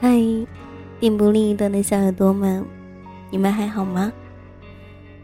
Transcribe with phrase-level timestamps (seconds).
[0.00, 0.16] 嗨，
[1.00, 2.64] 电波另一端的小耳朵们，
[3.30, 4.12] 你们还好吗？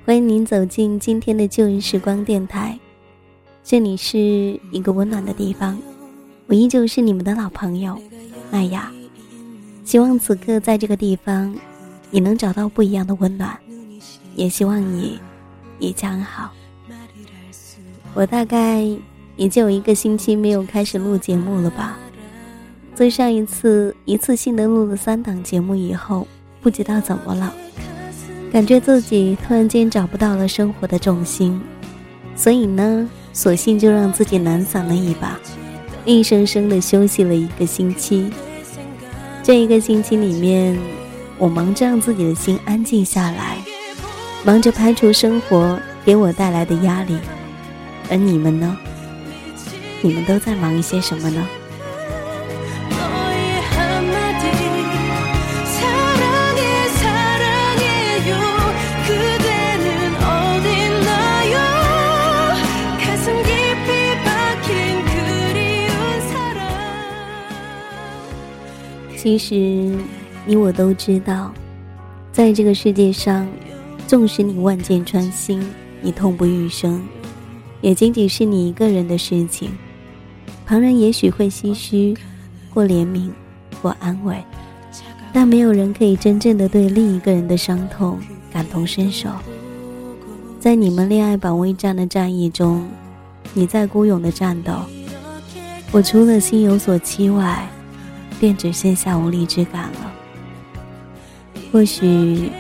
[0.05, 2.77] 欢迎您走进今天的旧日时光电台，
[3.63, 5.79] 这里是一个温暖的地方，
[6.49, 7.97] 我依旧是你们的老朋友
[8.51, 8.91] 麦雅。
[9.85, 11.57] 希望此刻在这个地方，
[12.11, 13.57] 你能找到不一样的温暖，
[14.35, 15.21] 也希望你
[15.79, 16.51] 一切安好。
[18.13, 18.83] 我大概
[19.37, 21.97] 已经有一个星期没有开始录节目了吧。
[22.95, 26.29] 自上一次一次性的录了三档节目以后，
[26.63, 27.53] 不知道怎么了，
[28.53, 31.61] 感觉自己突然间找不到了生活的重心，
[32.37, 35.37] 所以呢，索性就让自己懒散了一把，
[36.05, 38.31] 硬生生的休息了一个星期。
[39.43, 40.79] 这一个星期里面，
[41.37, 43.59] 我忙着让自己的心安静下来，
[44.45, 47.19] 忙着排除生活给我带来的压力，
[48.09, 48.77] 而你们呢？
[50.01, 51.45] 你们都在忙一些什么呢？
[69.25, 69.55] 其实，
[70.45, 71.51] 你我都知道，
[72.31, 73.49] 在这个世界上，
[74.07, 75.67] 纵使你万箭穿心，
[76.03, 77.01] 你痛不欲生，
[77.81, 79.71] 也仅仅是你一个人的事情。
[80.67, 82.15] 旁人也许会唏嘘，
[82.69, 83.31] 或怜悯，
[83.81, 84.45] 或安慰，
[85.33, 88.19] 但没有人可以真正的对另一个人的伤痛
[88.53, 89.31] 感同身受。
[90.61, 92.87] 在你们恋爱保卫战的战役中，
[93.55, 94.75] 你在孤勇的战斗，
[95.93, 97.67] 我除了心有所期外。
[98.39, 100.13] 便只剩下无力之感了。
[101.73, 102.51] 或许，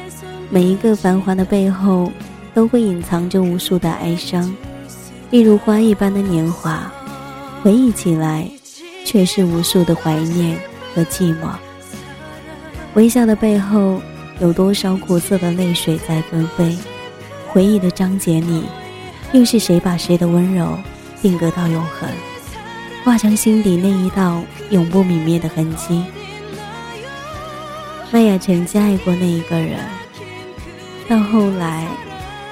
[0.51, 2.11] 每一个繁华的背后，
[2.53, 4.55] 都会隐藏着无数的哀伤，
[5.31, 6.93] 一如花一般的年华，
[7.63, 8.51] 回忆起来，
[9.05, 10.59] 却是无数的怀念
[10.95, 11.49] 和寂寞。
[12.95, 14.01] 微笑的背后，
[14.41, 16.77] 有多少苦涩的泪水在纷飞？
[17.49, 18.65] 回忆的章节里，
[19.33, 20.77] 又是谁把谁的温柔
[21.23, 22.09] 定格到永恒？
[23.05, 26.03] 化成心底那一道永不泯灭的痕迹。
[28.11, 29.79] 麦雅曾经爱过那一个人，
[31.07, 31.87] 到后来，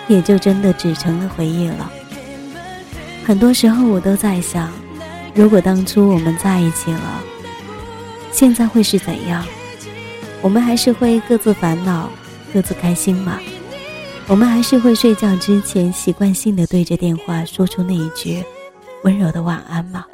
[0.08, 1.90] 也就真的只成了回忆了。
[3.24, 4.70] 很多时候，我都在想，
[5.34, 7.22] 如果当初我们在一起了，
[8.30, 9.42] 现在会是怎样？
[10.42, 12.10] 我们还是会各自烦恼，
[12.52, 13.38] 各自开心吗？
[14.26, 18.44] 我们还是会睡觉之前习惯性的对着电话说出那一句
[19.04, 20.04] 温柔的晚安吗？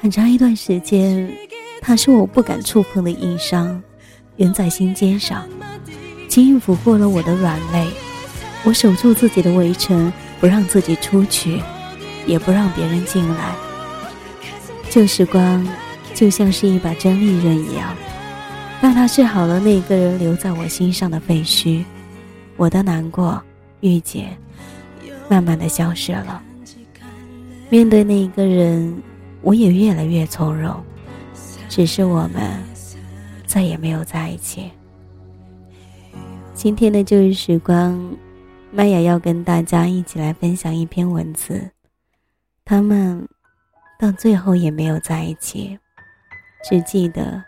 [0.00, 1.28] 很长一段时间，
[1.80, 3.82] 他是我不敢触碰的硬伤，
[4.36, 5.44] 悬在心尖上，
[6.28, 7.88] 轻易俘获了我的软肋。
[8.64, 11.60] 我守住自己的围城，不让自己出去，
[12.26, 13.56] 也不让别人进来。
[14.88, 15.66] 旧时光
[16.14, 17.92] 就像是一把真利刃一样，
[18.80, 21.82] 当他治好了那个人留在我心上的废墟，
[22.56, 23.42] 我的难过、
[23.80, 24.28] 郁结，
[25.28, 26.40] 慢慢的消失了。
[27.68, 29.02] 面对那一个人。
[29.42, 30.84] 我也越来越从容，
[31.68, 32.62] 只是我们
[33.46, 34.70] 再也没有在一起。
[36.54, 37.98] 今天的旧日时光，
[38.72, 41.70] 麦雅要跟大家一起来分享一篇文字。
[42.64, 43.26] 他们
[43.98, 45.78] 到最后也没有在一起，
[46.68, 47.42] 只记得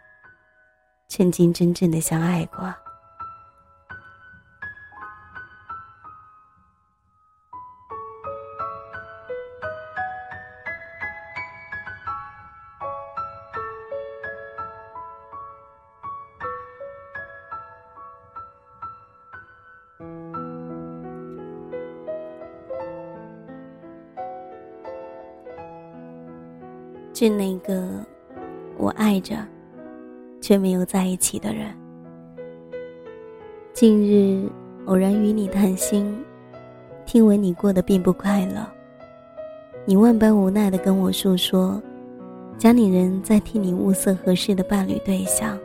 [1.08, 2.72] 曾经真正的相爱过。
[27.20, 27.86] 是那个
[28.78, 29.36] 我爱着
[30.40, 31.66] 却没有在一起的人。
[33.74, 34.48] 近日
[34.86, 36.18] 偶然与你谈心，
[37.04, 38.66] 听闻你过得并不快乐。
[39.84, 41.78] 你万般无奈的跟我诉说，
[42.56, 45.58] 家里人在替你物色合适的伴侣对象，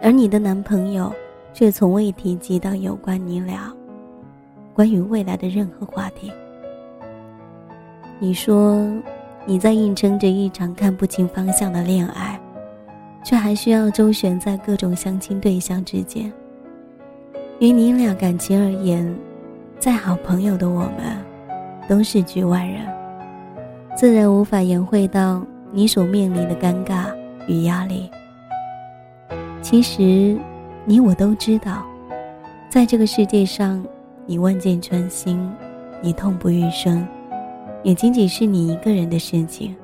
[0.00, 1.12] 而你的男朋友
[1.52, 3.74] 却从未提及到有关你俩、
[4.72, 6.30] 关于未来的任何话题。
[8.20, 8.88] 你说。
[9.44, 12.38] 你在硬撑着一场看不清方向的恋爱，
[13.24, 16.32] 却还需要周旋在各种相亲对象之间。
[17.58, 19.12] 于你俩感情而言，
[19.78, 21.16] 再好朋友的我们，
[21.88, 22.86] 都是局外人，
[23.96, 27.06] 自然无法言会到你所面临的尴尬
[27.48, 28.08] 与压力。
[29.60, 30.36] 其实，
[30.84, 31.84] 你我都知道，
[32.68, 33.84] 在这个世界上，
[34.24, 35.50] 你万箭穿心，
[36.00, 37.04] 你痛不欲生。
[37.82, 39.74] 也仅仅是你一个人的事情，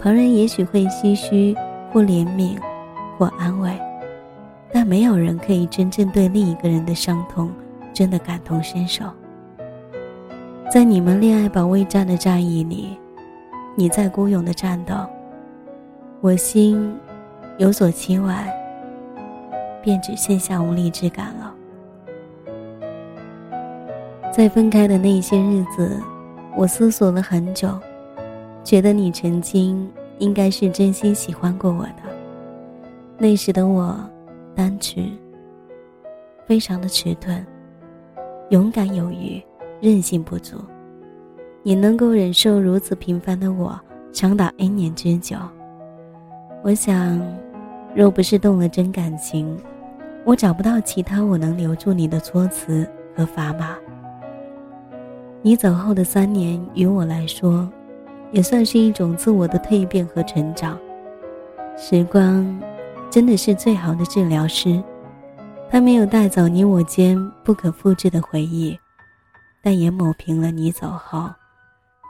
[0.00, 1.56] 旁人也许会唏嘘
[1.92, 2.56] 或怜悯，
[3.18, 3.70] 或安慰，
[4.72, 7.50] 但没有人可以真正对另一个人的伤痛
[7.92, 9.04] 真的感同身受。
[10.70, 12.96] 在你们恋爱保卫战的战役里，
[13.74, 14.94] 你在孤勇的战斗，
[16.20, 16.94] 我心
[17.58, 18.32] 有所期望，
[19.82, 21.54] 便只剩下无力之感了。
[24.32, 26.00] 在分开的那些日子，
[26.56, 27.78] 我思索了很久，
[28.64, 32.02] 觉得你曾经应该是真心喜欢过我的。
[33.18, 33.98] 那时的我，
[34.54, 35.06] 单纯，
[36.46, 37.44] 非常的迟钝，
[38.50, 39.42] 勇敢有余。
[39.82, 40.58] 任性不足，
[41.62, 43.80] 你能够忍受如此平凡的我
[44.12, 45.38] 长达 N 年之久。
[46.62, 47.18] 我想，
[47.94, 49.58] 若不是动了真感情，
[50.22, 52.86] 我找不到其他我能留住你的措辞
[53.16, 53.74] 和砝码。
[55.42, 57.66] 你走后的三年，于我来说，
[58.30, 60.78] 也算是一种自我的蜕变和成长。
[61.78, 62.60] 时光，
[63.10, 64.82] 真的是最好的治疗师，
[65.70, 68.78] 它没有带走你我间不可复制的回忆。
[69.62, 71.30] 但也抹平了你走后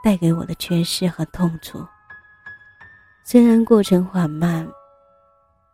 [0.01, 1.85] 带给我的缺失和痛楚。
[3.25, 4.65] 虽然过程缓慢，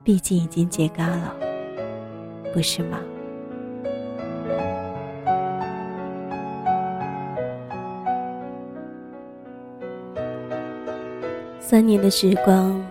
[0.04, 1.36] 毕竟已经结痂了，
[2.52, 2.98] 不是吗？
[11.70, 12.82] 三年的时光，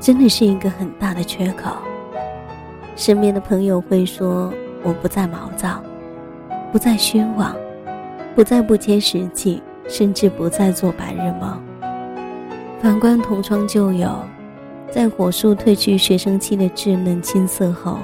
[0.00, 1.70] 真的是一个很大的缺口。
[2.96, 4.52] 身边的朋友会说
[4.82, 5.80] 我不再毛躁，
[6.72, 7.54] 不再虚妄。
[8.34, 11.62] 不再不切实际，甚至不再做白日梦。
[12.82, 14.10] 反观同窗旧友，
[14.90, 17.98] 在火速褪去学生期的稚嫩青涩后，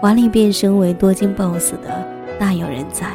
[0.00, 2.02] 华丽变身为多金 boss 的
[2.38, 3.06] 大有人在。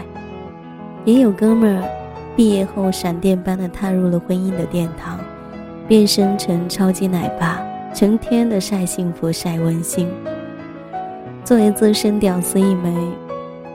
[1.04, 1.90] 也有哥们儿
[2.36, 5.19] 毕业后闪电般的踏入了婚姻的殿堂，
[5.87, 10.11] 变身成超级奶爸，成天的晒幸福晒温馨。
[11.43, 12.91] 作为资深屌丝一枚，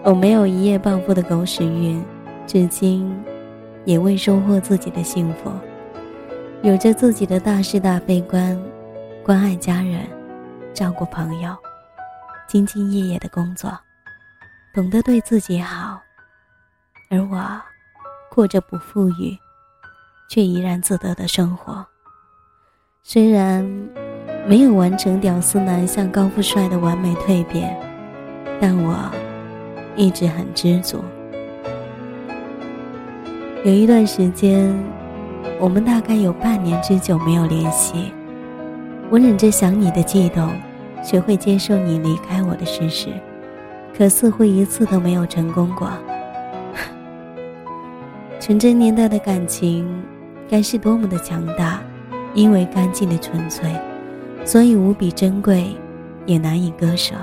[0.03, 2.05] 我没有一夜暴富的狗屎运。
[2.49, 3.17] 至今，
[3.85, 5.53] 也未收获自己的幸福。
[6.63, 8.61] 有着自己的大是大非观，
[9.23, 10.01] 关爱家人，
[10.75, 11.57] 照顾朋友，
[12.49, 13.71] 兢兢业业的工作，
[14.75, 16.03] 懂得对自己好。
[17.09, 17.63] 而我，
[18.29, 19.39] 过着不富裕，
[20.29, 21.87] 却怡然自得的生活。
[23.13, 23.69] 虽然
[24.47, 27.77] 没有完成屌丝男向高富帅的完美蜕变，
[28.61, 28.95] 但我
[29.97, 31.03] 一直很知足。
[33.65, 34.73] 有一段时间，
[35.59, 38.13] 我们大概有半年之久没有联系。
[39.11, 40.49] 我忍着想你的悸动，
[41.03, 43.09] 学会接受你离开我的事实，
[43.99, 45.91] 可似乎一次都没有成功过。
[48.39, 50.01] 纯真年代的感情，
[50.49, 51.83] 该是多么的强大，
[52.35, 53.71] 因为干净的纯粹，
[54.45, 55.77] 所以无比珍贵，
[56.27, 57.15] 也难以割舍。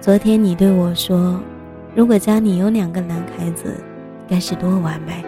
[0.00, 1.40] 昨天你对我说，
[1.94, 3.82] 如果家里有两个男孩子。
[4.28, 5.22] 该是多完美，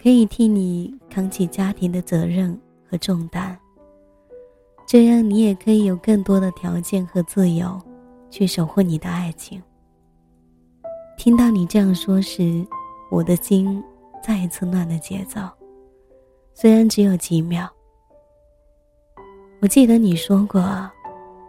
[0.00, 2.56] 可以替你扛起家庭的责任
[2.88, 3.58] 和重担，
[4.86, 7.76] 这样你也可以有更多的条件和自由，
[8.30, 9.60] 去守护你的爱情。
[11.16, 12.64] 听到你这样说时，
[13.10, 13.82] 我的心
[14.22, 15.40] 再一次乱了节奏，
[16.54, 17.68] 虽然只有几秒。
[19.60, 20.90] 我记得你说过，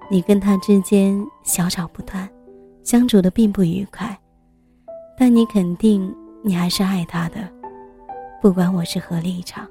[0.10, 2.30] 你跟他之间小吵不断，
[2.84, 4.18] 相处的并不愉快，
[5.18, 6.14] 但你肯定。
[6.46, 7.50] 你还是爱他的，
[8.42, 9.66] 不管我是何立场，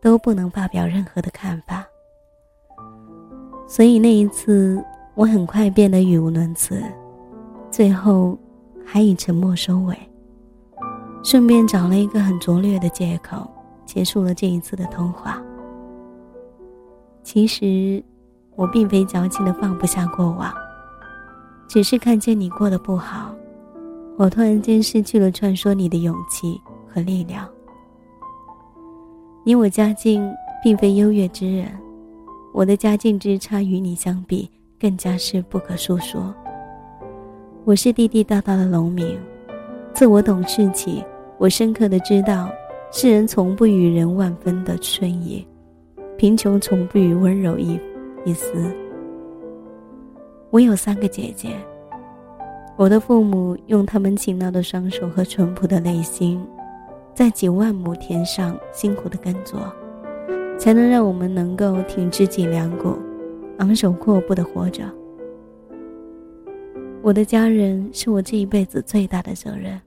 [0.00, 1.84] 都不能发表任何的看法。
[3.66, 4.82] 所以那一次，
[5.14, 6.82] 我很快变得语无伦次，
[7.70, 8.38] 最后
[8.86, 9.94] 还以沉默收尾，
[11.22, 13.46] 顺便找了一个很拙劣的借口，
[13.88, 15.42] 结束了这一次的通话。
[17.22, 18.04] 其实，
[18.54, 20.52] 我并非矫情的放不下过往，
[21.66, 23.34] 只是看见你过得不好。
[24.18, 27.48] 我突然间失去了传说你的勇气和力量。
[29.42, 30.30] 你我家境
[30.62, 31.68] 并非优越之人，
[32.52, 36.34] 我的家境之差与你相比更加是不可诉说。
[37.64, 39.18] 我是地地道道的农民，
[39.94, 41.02] 自我懂事起，
[41.38, 42.50] 我深刻的知道，
[42.90, 45.46] 世人从不与人万分的顺意，
[46.16, 47.78] 贫穷从不与温柔一
[48.24, 48.74] 一丝。
[50.50, 51.50] 我有三个姐姐。
[52.76, 56.40] 我的父母用他们勤劳的双手和淳朴的内心，
[57.12, 59.60] 在几万亩田上辛苦的耕作，
[60.56, 62.96] 才能让我们能够挺直脊梁骨，
[63.58, 64.84] 昂首阔步的活着。
[67.02, 69.78] 我的家人是我这一辈子最大的责任，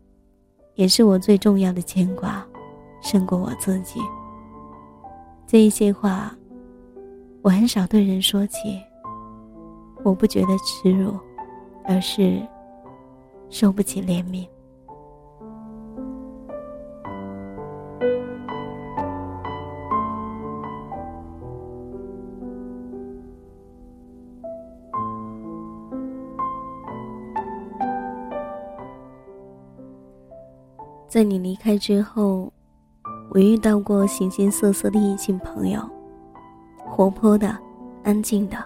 [0.75, 2.45] 也是我最重要的牵挂，
[3.01, 3.99] 胜过我自己。
[5.45, 6.33] 这一些话，
[7.41, 8.81] 我很少对人说起。
[10.03, 11.13] 我不觉得耻辱，
[11.83, 12.41] 而是
[13.49, 14.47] 受不起怜悯。
[31.07, 32.51] 在你离开之后，
[33.33, 35.79] 我遇到过形形色色的异性朋友，
[36.77, 37.57] 活泼的、
[38.03, 38.57] 安静的、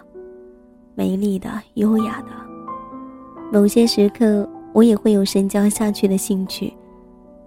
[0.96, 2.30] 美丽的、优雅的。
[3.52, 6.76] 某些时刻，我也会有深交下去的兴趣，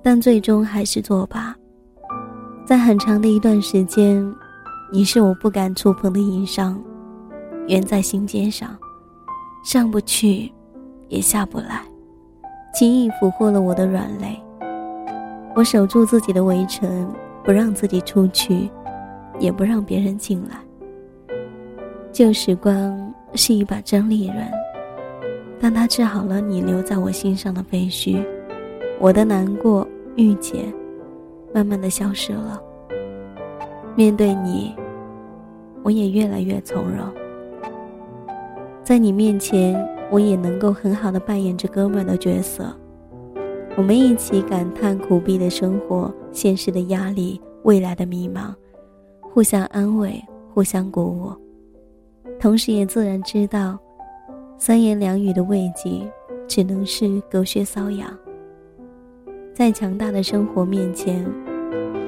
[0.01, 1.53] 但最终还是作罢。
[2.65, 4.25] 在很长的一段时间，
[4.89, 6.81] 你是我不敢触碰的硬伤，
[7.67, 8.69] 缘在心尖上，
[9.65, 10.49] 上不去，
[11.09, 11.81] 也下不来，
[12.73, 14.41] 轻易俘获了我的软肋。
[15.59, 17.13] 我守住自己的围城，
[17.43, 18.69] 不让自己出去，
[19.39, 20.57] 也不让别人进来。
[22.13, 24.49] 旧时光是一把真利刃，
[25.59, 28.25] 当它治好了你留在我心上的废墟，
[29.01, 29.85] 我的难过、
[30.15, 30.63] 郁结，
[31.53, 32.57] 慢慢的消失了。
[33.97, 34.73] 面对你，
[35.83, 37.05] 我也越来越从容。
[38.81, 39.77] 在你面前，
[40.09, 42.73] 我也能够很好的扮演着哥们的角色。
[43.77, 48.53] 我们一起感叹苦逼的生活、现实的压力、未来的迷茫，
[49.21, 50.21] 互相安慰，
[50.53, 51.31] 互相鼓舞，
[52.39, 53.79] 同时也自然知道，
[54.57, 56.01] 三言两语的慰藉
[56.45, 58.09] 只能是隔靴搔痒。
[59.53, 61.25] 在强大的生活面前，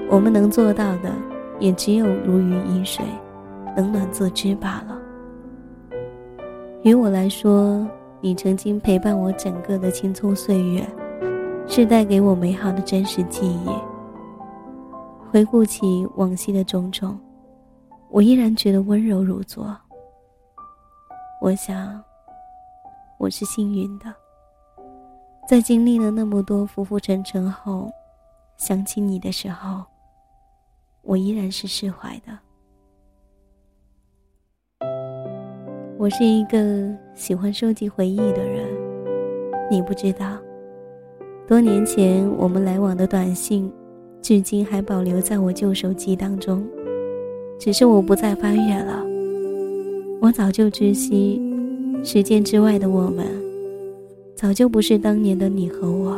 [0.09, 1.13] 我们能做到的
[1.59, 3.05] 也只有如鱼饮水，
[3.77, 4.99] 冷暖自知罢了。
[6.83, 7.87] 于我来说，
[8.19, 10.85] 你曾经陪伴我整个的青葱岁月。
[11.73, 13.69] 是带给我美好的真实记忆。
[15.31, 17.17] 回顾起往昔的种种，
[18.09, 19.73] 我依然觉得温柔如昨。
[21.39, 22.03] 我想，
[23.17, 24.13] 我是幸运的，
[25.47, 27.89] 在经历了那么多浮浮沉沉后，
[28.57, 29.81] 想起你的时候，
[31.03, 32.37] 我依然是释怀的。
[35.97, 38.67] 我是一个喜欢收集回忆的人，
[39.71, 40.37] 你不知道。
[41.51, 43.69] 多年前我们来往的短信，
[44.21, 46.65] 至今还保留在我旧手机当中。
[47.59, 49.03] 只是我不再翻阅了。
[50.21, 51.41] 我早就知悉，
[52.05, 53.25] 时间之外的我们，
[54.33, 56.17] 早就不是当年的你和我。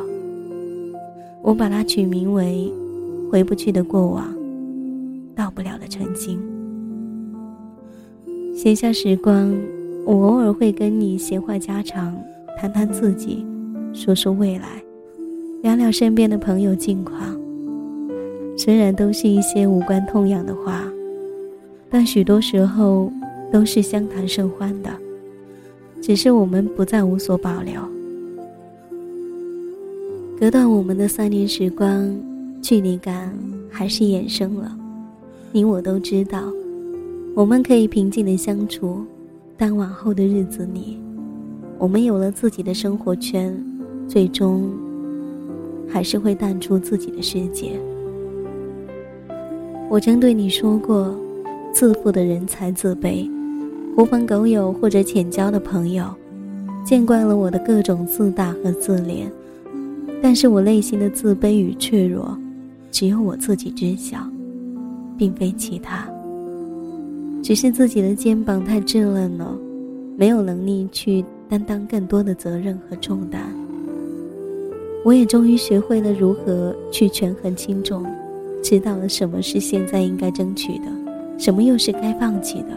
[1.42, 2.72] 我把它取名为
[3.32, 4.32] “回不去的过往，
[5.34, 6.40] 到不了的曾经”。
[8.54, 9.52] 闲暇时光，
[10.06, 12.16] 我偶尔会跟你闲话家常，
[12.56, 13.44] 谈谈自己，
[13.94, 14.68] 说说未来。
[15.64, 17.18] 聊聊身边的朋友近况，
[18.58, 20.84] 虽然都是一些无关痛痒的话，
[21.90, 23.10] 但许多时候
[23.50, 24.90] 都是相谈甚欢的。
[26.02, 27.80] 只是我们不再无所保留。
[30.38, 32.14] 隔断我们的三年时光，
[32.62, 33.34] 距离感
[33.72, 34.70] 还是衍生了。
[35.54, 36.44] 你我都知道，
[37.34, 39.02] 我们可以平静的相处，
[39.56, 41.00] 但往后的日子里，
[41.78, 43.58] 我们有了自己的生活圈，
[44.10, 44.70] 最终。
[45.90, 47.72] 还是会淡出自己的世界。
[49.90, 51.16] 我曾对你说过，
[51.72, 53.30] 自负的人才自卑，
[53.96, 56.06] 狐朋狗友或者浅交的朋友，
[56.84, 59.26] 见惯了我的各种自大和自怜，
[60.22, 62.36] 但是我内心的自卑与脆弱，
[62.92, 64.18] 只有我自己知晓，
[65.18, 66.08] 并非其他。
[67.44, 69.56] 只是自己的肩膀太稚嫩了，
[70.18, 73.42] 没有能力去担当更多的责任和重担。
[75.04, 78.06] 我也终于学会了如何去权衡轻重，
[78.64, 80.86] 知道了什么是现在应该争取的，
[81.38, 82.68] 什么又是该放弃的。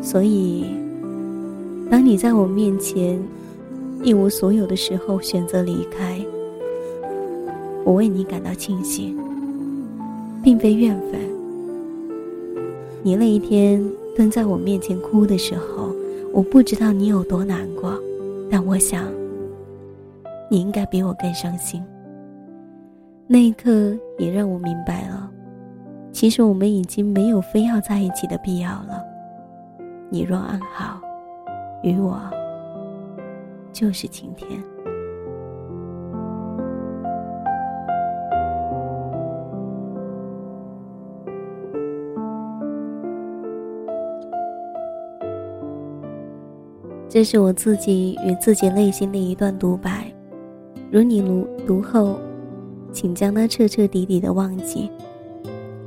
[0.00, 0.64] 所以，
[1.90, 3.20] 当你在我面前
[4.04, 6.20] 一无所有的时候选择离开，
[7.84, 9.18] 我为你感到庆幸，
[10.40, 11.20] 并非怨愤。
[13.02, 13.84] 你那一天
[14.14, 15.92] 蹲在我面前哭的时候，
[16.32, 18.00] 我不知道你有多难过，
[18.48, 19.19] 但我想。
[20.50, 21.82] 你应该比我更伤心。
[23.28, 25.30] 那一刻也让我明白了，
[26.10, 29.04] 其实我们已经没有非要在一起的必要了。
[30.08, 31.00] 你若安好，
[31.84, 32.20] 与我
[33.72, 34.60] 就是晴天。
[47.08, 50.09] 这是我自己与自己内心的一段独白。
[50.90, 52.18] 如你读读后，
[52.92, 54.90] 请将它彻彻底底的忘记。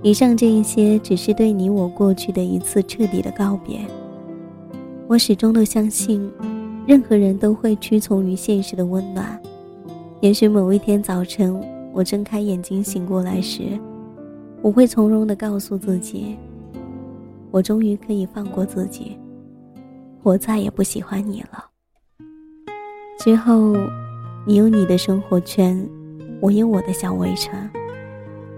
[0.01, 3.81] 以上这一些，只是对你我过去的一次彻底的告别。
[5.07, 6.31] 我始终都相信，
[6.87, 9.37] 任何人都会屈从于现实的温暖。
[10.21, 13.77] 也许某一天早晨，我睁开眼睛醒过来时，
[14.61, 16.37] 我会从容的告诉自己，
[17.51, 19.17] 我终于可以放过自己，
[20.21, 21.65] 我再也不喜欢你了。
[23.19, 23.73] 之后，
[24.45, 25.89] 你有你的生活圈，
[26.41, 27.57] 我有我的小围城。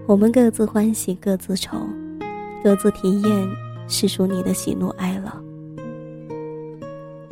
[0.08, 1.77] 我们各自欢喜，各自愁，
[2.63, 3.48] 各自体验
[3.88, 5.32] 世俗里的喜怒哀乐。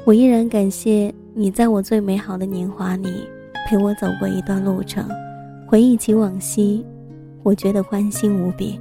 [0.06, 3.28] 我依然感谢你，在我最美好的年华里
[3.68, 5.04] 陪我走过一段路程，
[5.66, 6.86] 回忆起往昔，
[7.42, 8.80] 我觉得欢欣无比。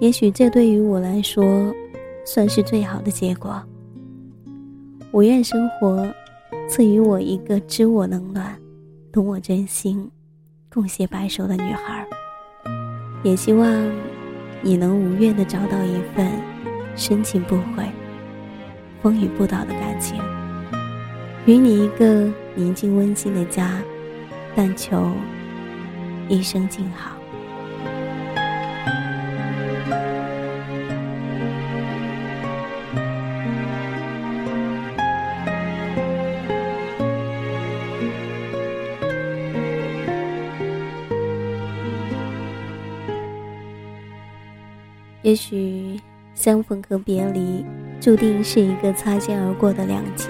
[0.00, 1.70] 也许这对于我来说，
[2.24, 3.62] 算是最好的结果。
[5.10, 6.10] 我愿生活
[6.66, 8.56] 赐予我一个知我冷暖、
[9.12, 10.08] 懂我真心、
[10.72, 12.06] 共携白首的女孩。
[13.22, 13.68] 也希望
[14.62, 16.30] 你能无怨的找到一份
[16.94, 17.84] 深情不悔、
[19.02, 20.16] 风雨不倒的感情，
[21.44, 23.82] 与你一个宁静温馨的家，
[24.54, 25.10] 但求
[26.28, 27.19] 一生静好。
[45.30, 45.96] 也许
[46.34, 47.64] 相逢和别离，
[48.00, 50.26] 注定是一个擦肩而过的两极。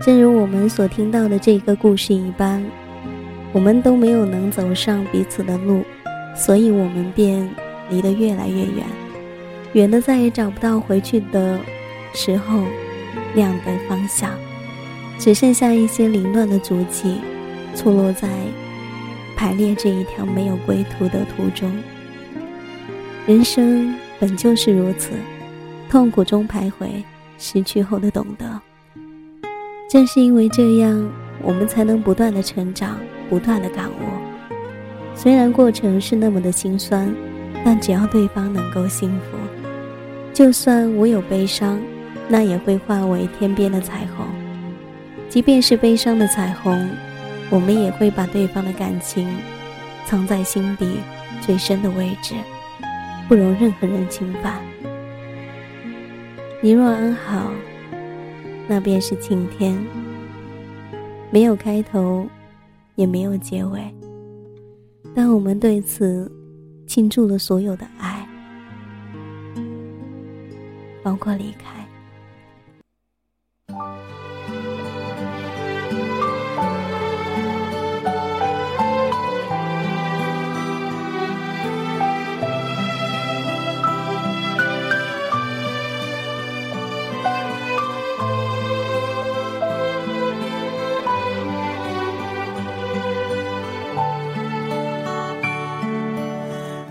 [0.00, 2.64] 正如我们所听到的这个故事一般，
[3.52, 5.82] 我们都没有能走上彼此的路，
[6.36, 7.50] 所以我们便
[7.90, 8.86] 离得越来越远，
[9.72, 11.58] 远的再也找不到回去的
[12.14, 12.62] 时候，
[13.34, 14.30] 亮的方向，
[15.18, 17.16] 只剩下一些凌乱的足迹，
[17.74, 18.28] 错落在
[19.34, 21.68] 排列这一条没有归途的途中。
[23.26, 25.10] 人生本就是如此，
[25.90, 27.02] 痛苦中徘徊，
[27.38, 28.60] 失去后的懂得。
[29.90, 31.10] 正是因为这样，
[31.42, 32.96] 我们才能不断的成长，
[33.28, 33.94] 不断的感悟。
[35.16, 37.12] 虽然过程是那么的心酸，
[37.64, 39.36] 但只要对方能够幸福，
[40.32, 41.80] 就算我有悲伤，
[42.28, 44.24] 那也会化为天边的彩虹。
[45.28, 46.88] 即便是悲伤的彩虹，
[47.50, 49.28] 我们也会把对方的感情
[50.04, 51.00] 藏在心底
[51.40, 52.36] 最深的位置。
[53.28, 54.60] 不容任何人侵犯。
[56.62, 57.52] 你若安好，
[58.68, 59.76] 那便是晴天。
[61.30, 62.26] 没有开头，
[62.94, 63.94] 也没有结尾，
[65.14, 66.30] 但我们对此
[66.86, 68.26] 倾注了所有的爱，
[71.02, 71.75] 包括离开。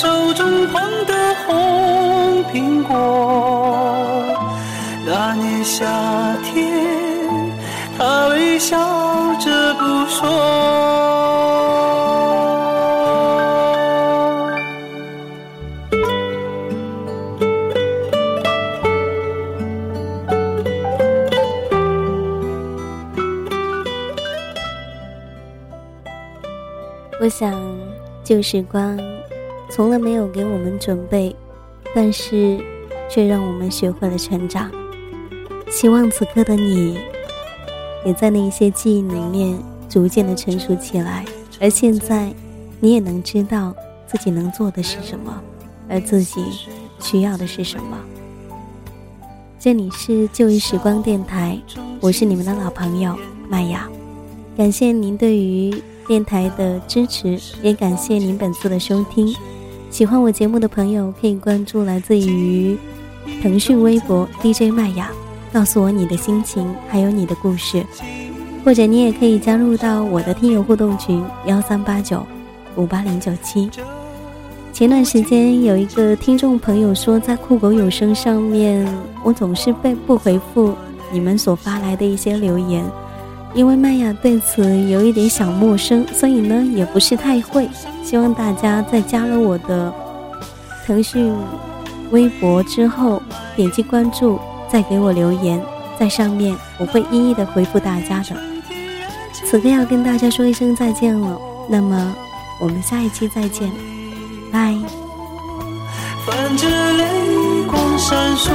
[0.00, 1.14] 手中捧的
[1.46, 4.24] 红苹果。
[5.04, 5.84] 那年夏
[6.42, 6.72] 天，
[7.98, 8.78] 他微笑
[9.38, 10.26] 着不说。
[27.20, 27.52] 我想，
[28.24, 29.09] 旧时光。
[29.70, 31.34] 从来没有给我们准备，
[31.94, 32.58] 但是
[33.08, 34.70] 却让我们学会了成长。
[35.70, 36.98] 希望此刻的你，
[38.04, 39.56] 也在那些记忆里面
[39.88, 41.24] 逐渐的成熟起来。
[41.60, 42.32] 而现在，
[42.80, 43.72] 你也能知道
[44.08, 45.40] 自己能做的是什么，
[45.88, 46.42] 而自己
[46.98, 47.96] 需要的是什么。
[49.58, 51.56] 这里是旧日时光电台，
[52.00, 53.16] 我是你们的老朋友
[53.48, 53.88] 麦雅，
[54.56, 59.32] 感谢您对于电台的支持，也感谢您本次的收听。
[59.90, 62.78] 喜欢我节目的朋友可以关注来自于
[63.42, 65.10] 腾讯微博 DJ 麦雅，
[65.52, 67.84] 告诉我你的心情，还有你的故事，
[68.64, 72.24] 或者你也可以加入到我的听友互动群幺三八九
[72.76, 73.68] 五八零九七。
[74.72, 78.86] 前段时间有一个听众朋友说，在酷狗有声上面，
[79.24, 80.72] 我总是被不回复
[81.12, 82.84] 你们所发来的一些留言，
[83.54, 87.68] 因为麦雅对此有一点小陌生，所以呢也不是太会。
[88.04, 89.92] 希望大家在加了我的
[90.86, 91.32] 腾讯
[92.10, 93.22] 微博之后，
[93.56, 95.60] 点击关注，再给我留言，
[95.98, 98.36] 在上面我会一一的回复大家的。
[99.32, 102.14] 此刻要跟大家说一声再见了，那么
[102.60, 103.70] 我们下一期再见。
[104.52, 104.74] 拜。
[106.26, 108.50] 泛着泪光闪烁，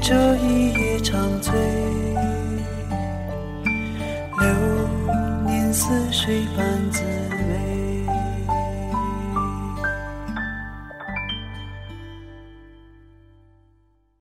[0.00, 1.52] 这一夜长醉，
[4.38, 4.48] 流
[5.46, 7.02] 年似水般滋。